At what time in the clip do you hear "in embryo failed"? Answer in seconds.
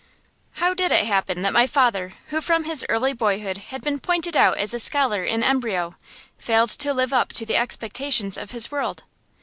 5.23-6.71